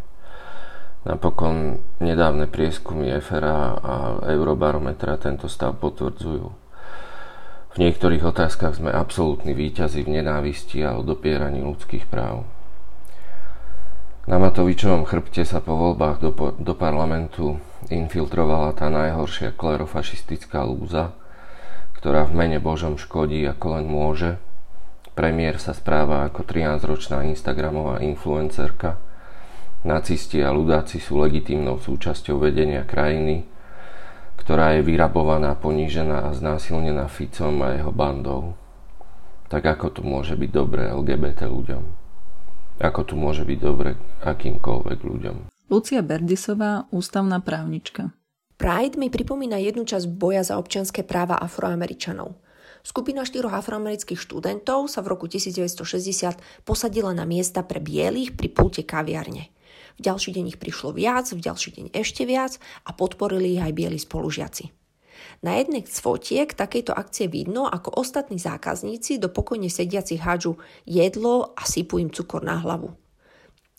[1.06, 6.48] Napokon nedávne prieskumy EFRA a Eurobarometra tento stav potvrdzujú.
[7.76, 12.50] V niektorých otázkach sme absolútni výťazi v nenávisti a odopieraní ľudských práv.
[14.26, 17.62] Na Matovičovom chrbte sa po voľbách do, do parlamentu
[17.94, 21.14] infiltrovala tá najhoršia klerofašistická lúza,
[22.06, 24.38] ktorá v mene Božom škodí ako len môže.
[25.18, 29.02] Premiér sa správa ako 13-ročná Instagramová influencerka.
[29.82, 33.50] Nacisti a ľudáci sú legitímnou súčasťou vedenia krajiny
[34.46, 38.54] ktorá je vyrabovaná, ponížená a znásilnená Ficom a jeho bandou.
[39.50, 41.84] Tak ako tu môže byť dobre LGBT ľuďom?
[42.78, 45.36] Ako tu môže byť dobre akýmkoľvek ľuďom?
[45.72, 48.14] Lucia Berdisová, ústavná právnička.
[48.56, 52.40] Pride mi pripomína jednu časť boja za občianské práva afroameričanov.
[52.86, 58.88] Skupina štyroch afroamerických študentov sa v roku 1960 posadila na miesta pre bielých pri pulte
[58.88, 59.52] kaviarne.
[59.98, 63.74] V ďalší deň ich prišlo viac, v ďalší deň ešte viac a podporili ich aj
[63.76, 64.72] bieli spolužiaci.
[65.44, 70.56] Na jednej z fotiek takejto akcie vidno, ako ostatní zákazníci do pokojne sediacich hádžu
[70.88, 72.94] jedlo a sypú im cukor na hlavu.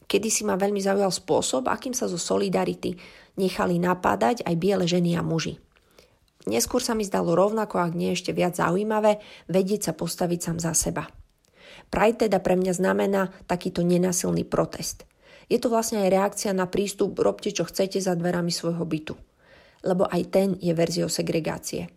[0.06, 2.94] Kedy si ma veľmi zaujal spôsob, akým sa zo Solidarity
[3.36, 5.60] nechali napádať aj biele ženy a muži.
[6.46, 9.18] Neskôr sa mi zdalo rovnako, ak nie ešte viac zaujímavé,
[9.50, 11.10] vedieť sa postaviť sám za seba.
[11.90, 15.06] Pride teda pre mňa znamená takýto nenasilný protest.
[15.46, 19.14] Je to vlastne aj reakcia na prístup robte čo chcete za dverami svojho bytu.
[19.86, 21.90] Lebo aj ten je verziou segregácie.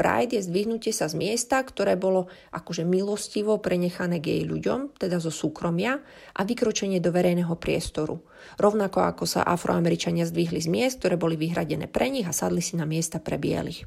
[0.00, 5.28] Pride je zdvihnutie sa z miesta, ktoré bolo akože milostivo prenechané gej ľuďom, teda zo
[5.28, 6.00] súkromia,
[6.32, 8.16] a vykročenie do verejného priestoru.
[8.56, 12.80] Rovnako ako sa afroameričania zdvihli z miest, ktoré boli vyhradené pre nich a sadli si
[12.80, 13.84] na miesta pre bielých.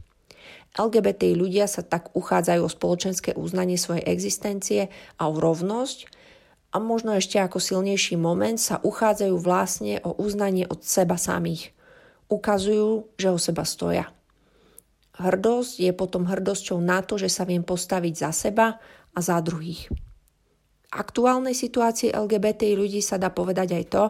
[0.77, 6.13] LGBTI ľudia sa tak uchádzajú o spoločenské uznanie svojej existencie a o rovnosť
[6.73, 11.73] a možno ešte ako silnejší moment sa uchádzajú vlastne o uznanie od seba samých.
[12.29, 14.13] Ukazujú, že o seba stoja.
[15.13, 18.81] Hrdosť je potom hrdosťou na to, že sa viem postaviť za seba
[19.13, 19.93] a za druhých.
[19.93, 24.03] V aktuálnej situácii LGBT ľudí sa dá povedať aj to,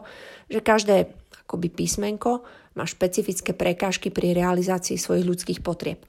[0.47, 0.95] že každé
[1.43, 2.47] akoby písmenko
[2.80, 5.99] má špecifické prekážky pri realizácii svojich ľudských potrieb.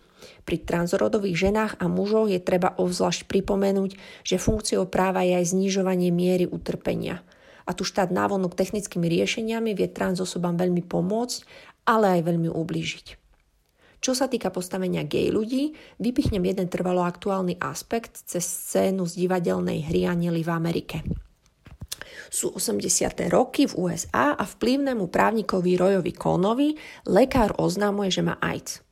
[0.46, 6.14] Pri transrodových ženách a mužoch je treba ovzvlášť pripomenúť, že funkciou práva je aj znižovanie
[6.14, 7.20] miery utrpenia.
[7.66, 11.38] A tu štát návonok technickými riešeniami vie trans osobám veľmi pomôcť,
[11.84, 13.23] ale aj veľmi ublížiť.
[14.04, 19.80] Čo sa týka postavenia gay ľudí, vypichnem jeden trvalo aktuálny aspekt cez scénu z divadelnej
[19.80, 21.00] hry Anieli v Amerike.
[22.28, 22.84] Sú 80.
[23.32, 26.76] roky v USA a vplyvnému právnikovi Royovi Konovi
[27.08, 28.84] lekár oznámuje, že má AIDS.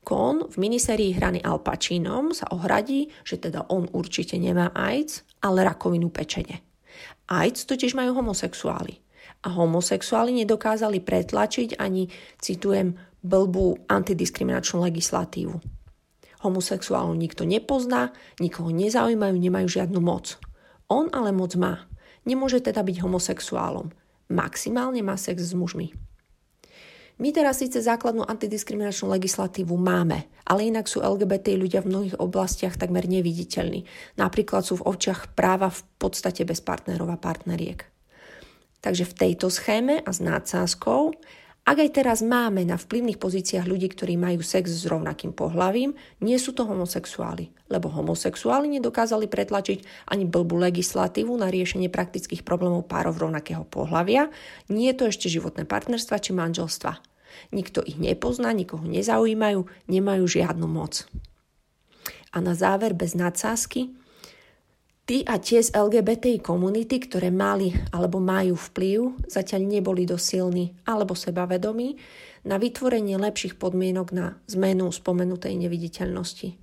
[0.00, 5.60] Kon v minisérii hraný Al Pacinom sa ohradí, že teda on určite nemá AIDS, ale
[5.60, 6.64] rakovinu pečene.
[7.28, 8.96] AIDS totiž majú homosexuáli.
[9.44, 12.08] A homosexuáli nedokázali pretlačiť ani,
[12.40, 15.56] citujem, blbú antidiskriminačnú legislatívu.
[16.44, 20.36] Homosexuálov nikto nepozná, nikoho nezaujímajú, nemajú žiadnu moc.
[20.92, 21.88] On ale moc má.
[22.28, 23.88] Nemôže teda byť homosexuálom.
[24.28, 25.96] Maximálne má sex s mužmi.
[27.14, 32.74] My teraz síce základnú antidiskriminačnú legislatívu máme, ale inak sú LGBT ľudia v mnohých oblastiach
[32.74, 33.86] takmer neviditeľní.
[34.18, 37.86] Napríklad sú v očiach práva v podstate bez partnerov a partneriek.
[38.82, 41.14] Takže v tejto schéme a s nádsázkou
[41.64, 46.36] ak aj teraz máme na vplyvných pozíciách ľudí, ktorí majú sex s rovnakým pohlavím, nie
[46.36, 53.16] sú to homosexuáli, lebo homosexuáli nedokázali pretlačiť ani blbú legislatívu na riešenie praktických problémov párov
[53.16, 54.28] rovnakého pohlavia,
[54.68, 57.00] nie je to ešte životné partnerstva či manželstva.
[57.56, 61.08] Nikto ich nepozná, nikoho nezaujímajú, nemajú žiadnu moc.
[62.36, 63.88] A na záver bez nadsázky,
[65.04, 71.12] Tí a tie z LGBTI komunity, ktoré mali alebo majú vplyv, zatiaľ neboli dosilní alebo
[71.12, 72.00] sebavedomí
[72.48, 76.56] na vytvorenie lepších podmienok na zmenu spomenutej neviditeľnosti.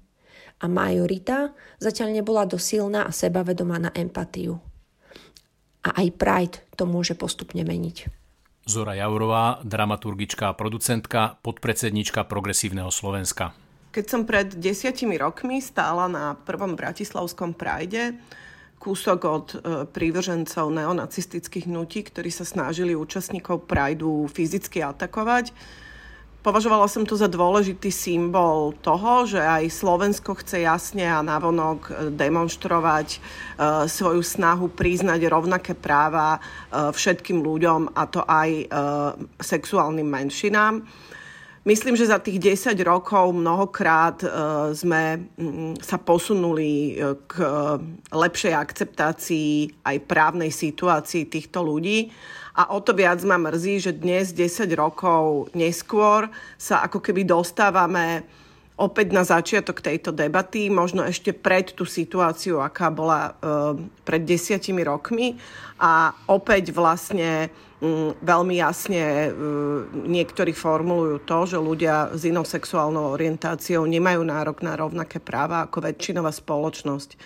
[0.58, 4.58] A majorita zatiaľ nebola dosilná a sebavedomá na empatiu.
[5.86, 8.10] A aj Pride to môže postupne meniť.
[8.66, 13.54] Zora Jaurová, dramaturgička a producentka, podpredsednička Progresívneho Slovenska.
[13.92, 18.16] Keď som pred desiatimi rokmi stála na prvom bratislavskom prajde,
[18.80, 25.52] kúsok od e, prívržencov neonacistických hnutí, ktorí sa snažili účastníkov Prideu fyzicky atakovať.
[26.40, 31.92] Považovala som to za dôležitý symbol toho, že aj Slovensko chce jasne a navonok e,
[32.16, 33.20] demonstrovať e,
[33.92, 36.40] svoju snahu priznať rovnaké práva
[36.72, 38.72] všetkým ľuďom, a to aj
[39.44, 40.80] sexuálnym menšinám.
[41.62, 44.28] Myslím, že za tých 10 rokov mnohokrát e,
[44.74, 45.30] sme
[45.78, 47.50] sa posunuli e, k e,
[48.10, 49.50] lepšej akceptácii
[49.86, 52.10] aj právnej situácii týchto ľudí.
[52.58, 58.26] A o to viac ma mrzí, že dnes, 10 rokov neskôr, sa ako keby dostávame
[58.82, 63.38] opäť na začiatok tejto debaty, možno ešte pred tú situáciu, aká bola
[64.02, 65.38] pred desiatimi rokmi.
[65.78, 73.10] A opäť vlastne Mm, veľmi jasne mm, niektorí formulujú to, že ľudia s inou sexuálnou
[73.10, 77.18] orientáciou nemajú nárok na rovnaké práva ako väčšinová spoločnosť.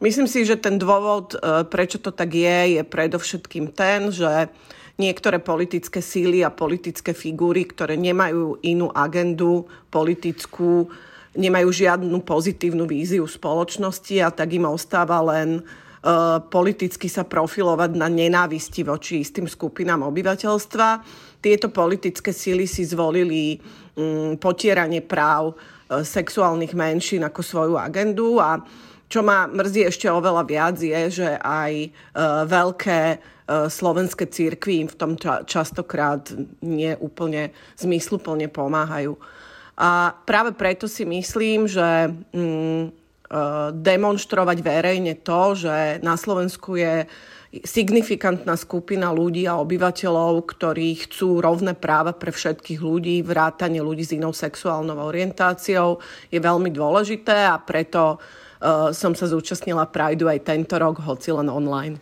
[0.00, 4.48] Myslím si, že ten dôvod, e, prečo to tak je, je predovšetkým ten, že
[5.00, 10.90] niektoré politické síly a politické figúry, ktoré nemajú inú agendu politickú,
[11.32, 15.64] nemajú žiadnu pozitívnu víziu spoločnosti a tak im ostáva len
[16.02, 20.98] Eh, politicky sa profilovať na nenávisti voči istým skupinám obyvateľstva.
[21.38, 23.62] Tieto politické síly si zvolili
[23.94, 28.58] mm, potieranie práv eh, sexuálnych menšín ako svoju agendu a
[29.06, 31.92] čo ma mrzí ešte oveľa viac je, že aj eh,
[32.50, 33.00] veľké
[33.68, 35.12] slovenské církvy im v tom
[35.48, 36.32] častokrát
[36.62, 39.18] nie úplne zmysluplne pomáhajú.
[39.76, 43.02] A práve preto si myslím, že mm,
[43.72, 47.08] demonstrovať verejne to, že na Slovensku je
[47.60, 54.16] signifikantná skupina ľudí a obyvateľov, ktorí chcú rovné práva pre všetkých ľudí, vrátanie ľudí s
[54.16, 56.00] inou sexuálnou orientáciou,
[56.32, 61.52] je veľmi dôležité a preto uh, som sa zúčastnila Prideu aj tento rok, hoci len
[61.52, 62.00] online.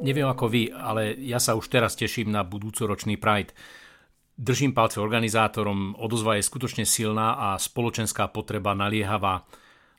[0.00, 3.52] Neviem ako vy, ale ja sa už teraz teším na budúcoročný Pride.
[4.40, 9.44] Držím palce organizátorom, odozva je skutočne silná a spoločenská potreba naliehavá.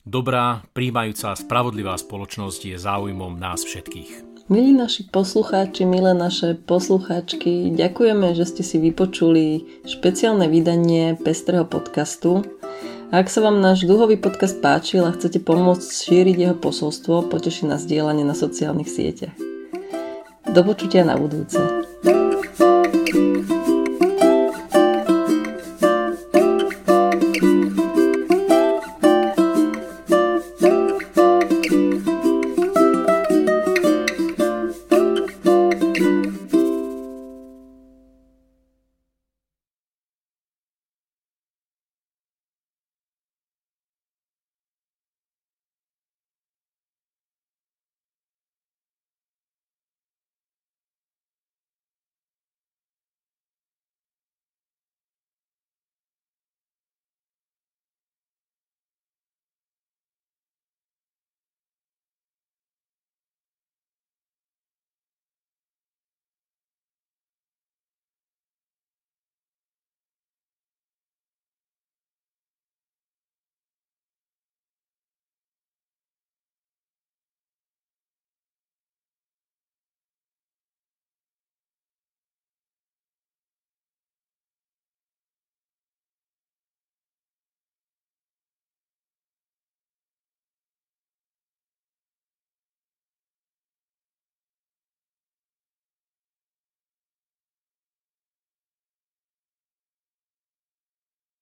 [0.02, 4.34] Dobrá, príjmajúca a spravodlivá spoločnosť je záujmom nás všetkých.
[4.50, 12.42] Milí naši poslucháči, milé naše poslucháčky, ďakujeme, že ste si vypočuli špeciálne vydanie Pestrého podcastu.
[13.14, 17.78] Ak sa vám náš dlhový podcast páčil a chcete pomôcť šíriť jeho posolstvo, poteší na
[17.78, 19.51] zdieľanie na sociálnych sieťach.
[20.50, 21.62] Do počutia na budúce.